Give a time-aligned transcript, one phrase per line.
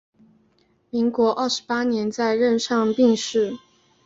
[0.89, 3.59] 民国二十八年在任上病逝。